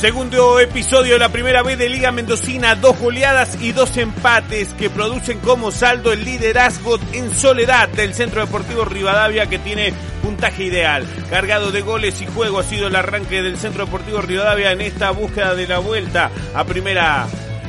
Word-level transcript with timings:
Segundo 0.00 0.58
episodio 0.58 1.12
de 1.12 1.18
la 1.18 1.28
primera 1.28 1.62
vez 1.62 1.76
de 1.76 1.90
Liga 1.90 2.10
Mendocina, 2.10 2.74
dos 2.74 2.98
goleadas 2.98 3.60
y 3.60 3.72
dos 3.72 3.98
empates 3.98 4.72
que 4.72 4.88
producen 4.88 5.40
como 5.40 5.70
saldo 5.70 6.10
el 6.10 6.24
liderazgo 6.24 6.98
en 7.12 7.34
soledad 7.34 7.86
del 7.90 8.14
Centro 8.14 8.40
Deportivo 8.40 8.86
Rivadavia 8.86 9.44
que 9.44 9.58
tiene 9.58 9.92
puntaje 10.22 10.64
ideal. 10.64 11.06
Cargado 11.28 11.70
de 11.70 11.82
goles 11.82 12.22
y 12.22 12.26
juego 12.26 12.60
ha 12.60 12.62
sido 12.62 12.86
el 12.86 12.96
arranque 12.96 13.42
del 13.42 13.58
Centro 13.58 13.84
Deportivo 13.84 14.22
Rivadavia 14.22 14.72
en 14.72 14.80
esta 14.80 15.10
búsqueda 15.10 15.54
de 15.54 15.68
la 15.68 15.80
vuelta 15.80 16.30
a 16.54 16.64
primera. 16.64 17.26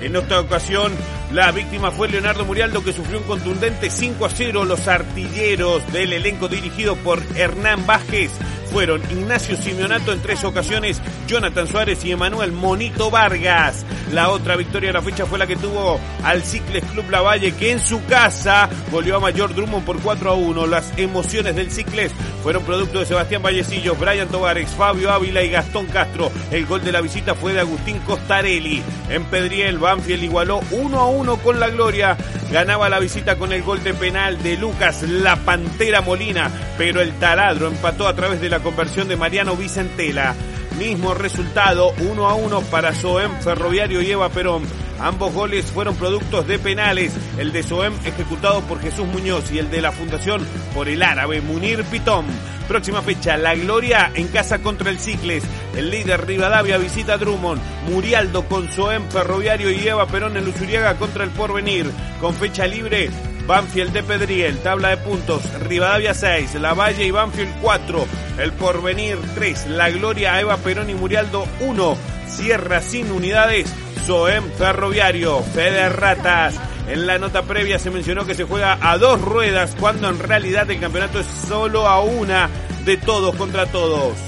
En 0.00 0.16
esta 0.16 0.40
ocasión 0.40 0.94
la 1.30 1.52
víctima 1.52 1.90
fue 1.90 2.08
Leonardo 2.08 2.46
Murialdo 2.46 2.82
que 2.82 2.94
sufrió 2.94 3.18
un 3.18 3.24
contundente 3.24 3.90
5 3.90 4.24
a 4.24 4.30
0. 4.30 4.64
Los 4.64 4.88
artilleros 4.88 5.92
del 5.92 6.14
elenco 6.14 6.48
dirigido 6.48 6.96
por 6.96 7.22
Hernán 7.36 7.86
Vázquez 7.86 8.30
fueron 8.74 9.00
Ignacio 9.08 9.56
Simeonato 9.56 10.12
en 10.12 10.20
tres 10.20 10.42
ocasiones, 10.42 11.00
Jonathan 11.28 11.68
Suárez 11.68 12.04
y 12.04 12.10
Emanuel 12.10 12.50
Monito 12.50 13.08
Vargas. 13.08 13.86
La 14.12 14.30
otra 14.30 14.56
victoria 14.56 14.88
de 14.88 14.94
la 14.94 15.00
fecha 15.00 15.26
fue 15.26 15.38
la 15.38 15.46
que 15.46 15.54
tuvo 15.54 16.00
al 16.24 16.42
Cicles 16.42 16.82
Club 16.90 17.08
Lavalle, 17.08 17.52
que 17.52 17.70
en 17.70 17.78
su 17.78 18.04
casa 18.06 18.68
volvió 18.90 19.16
a 19.16 19.20
Mayor 19.20 19.54
Drummond 19.54 19.84
por 19.84 20.00
4 20.00 20.28
a 20.28 20.34
1. 20.34 20.66
Las 20.66 20.92
emociones 20.96 21.54
del 21.54 21.70
Cicles 21.70 22.10
fueron 22.42 22.64
producto 22.64 22.98
de 22.98 23.06
Sebastián 23.06 23.42
Vallecillos, 23.42 23.96
Brian 23.96 24.26
Tovarex, 24.26 24.72
Fabio 24.72 25.12
Ávila 25.12 25.44
y 25.44 25.50
Gastón 25.50 25.86
Castro. 25.86 26.32
El 26.50 26.66
gol 26.66 26.82
de 26.82 26.90
la 26.90 27.00
visita 27.00 27.36
fue 27.36 27.52
de 27.52 27.60
Agustín 27.60 28.00
Costarelli. 28.00 28.82
En 29.08 29.22
Pedriel, 29.26 29.78
Banfield 29.78 30.24
igualó 30.24 30.60
1 30.72 30.98
a 30.98 31.06
1 31.06 31.36
con 31.36 31.60
la 31.60 31.68
Gloria. 31.68 32.16
Ganaba 32.54 32.88
la 32.88 33.00
visita 33.00 33.34
con 33.34 33.52
el 33.52 33.64
gol 33.64 33.82
de 33.82 33.94
penal 33.94 34.40
de 34.40 34.56
Lucas 34.56 35.02
La 35.02 35.34
Pantera 35.34 36.02
Molina, 36.02 36.48
pero 36.78 37.00
el 37.00 37.10
taladro 37.18 37.66
empató 37.66 38.06
a 38.06 38.14
través 38.14 38.40
de 38.40 38.48
la 38.48 38.60
conversión 38.60 39.08
de 39.08 39.16
Mariano 39.16 39.56
Vicentela. 39.56 40.36
Mismo 40.78 41.14
resultado, 41.14 41.92
1 41.98 42.28
a 42.28 42.34
1 42.34 42.60
para 42.70 42.94
Soem 42.94 43.40
Ferroviario 43.40 44.00
y 44.02 44.12
Eva 44.12 44.28
Perón. 44.28 44.62
Ambos 45.00 45.32
goles 45.32 45.66
fueron 45.66 45.96
productos 45.96 46.46
de 46.46 46.58
penales, 46.58 47.12
el 47.38 47.52
de 47.52 47.62
Soem 47.62 47.94
ejecutado 48.04 48.60
por 48.62 48.80
Jesús 48.80 49.06
Muñoz 49.06 49.50
y 49.52 49.58
el 49.58 49.70
de 49.70 49.82
la 49.82 49.92
Fundación 49.92 50.46
por 50.74 50.88
el 50.88 51.02
árabe 51.02 51.40
Munir 51.40 51.84
Pitón. 51.84 52.26
Próxima 52.68 53.02
fecha, 53.02 53.36
La 53.36 53.54
Gloria 53.54 54.10
en 54.14 54.28
casa 54.28 54.60
contra 54.60 54.90
el 54.90 54.98
Cicles. 54.98 55.44
El 55.76 55.90
líder 55.90 56.26
Rivadavia 56.26 56.78
visita 56.78 57.18
Drummond. 57.18 57.60
Murialdo 57.90 58.46
con 58.48 58.70
Soem 58.70 59.08
Ferroviario 59.10 59.70
y 59.70 59.86
Eva 59.86 60.06
Perón 60.06 60.36
en 60.36 60.44
Luzuriaga 60.44 60.96
contra 60.96 61.24
el 61.24 61.30
Porvenir. 61.30 61.90
Con 62.20 62.34
fecha 62.34 62.66
libre, 62.66 63.10
Banfield 63.46 63.92
de 63.92 64.02
Pedriel, 64.02 64.58
tabla 64.58 64.90
de 64.90 64.96
puntos, 64.96 65.42
Rivadavia 65.60 66.14
6, 66.14 66.54
La 66.54 66.72
Valle 66.72 67.04
y 67.04 67.10
Banfield 67.10 67.52
4, 67.60 68.06
El 68.38 68.52
Porvenir 68.52 69.18
3, 69.34 69.66
La 69.68 69.90
Gloria, 69.90 70.40
Eva 70.40 70.56
Perón 70.56 70.88
y 70.88 70.94
Murialdo 70.94 71.46
1, 71.60 71.96
Sierra 72.26 72.80
sin 72.80 73.12
unidades, 73.12 73.70
Soem 74.06 74.50
Ferroviario, 74.52 75.42
Fede 75.42 75.88
Ratas. 75.88 76.54
En 76.88 77.06
la 77.06 77.18
nota 77.18 77.42
previa 77.42 77.78
se 77.78 77.90
mencionó 77.90 78.26
que 78.26 78.34
se 78.34 78.44
juega 78.44 78.78
a 78.80 78.98
dos 78.98 79.18
ruedas 79.20 79.74
cuando 79.80 80.10
en 80.10 80.18
realidad 80.18 80.70
el 80.70 80.78
campeonato 80.78 81.20
es 81.20 81.26
solo 81.26 81.88
a 81.88 82.02
una 82.02 82.50
de 82.84 82.98
todos 82.98 83.34
contra 83.36 83.64
todos. 83.66 84.18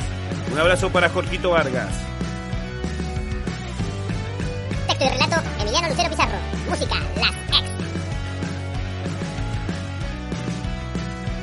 Un 0.51 0.59
abrazo 0.59 0.89
para 0.89 1.11
Jorgito 1.11 1.51
Vargas. 1.51 1.91
Texto 4.87 5.05
y 5.05 5.09
relato, 5.09 5.37
Emiliano 5.61 5.89
Lucero 5.89 6.09
Pizarro. 6.09 6.39
Música, 6.71 6.97